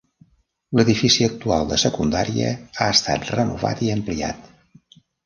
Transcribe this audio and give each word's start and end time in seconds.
L'edifici 0.77 1.27
actual 1.27 1.69
de 1.71 1.77
secundària 1.81 2.47
ha 2.55 2.87
estat 2.97 3.29
renovat 3.35 3.85
i 3.89 3.91
ampliat. 3.97 4.49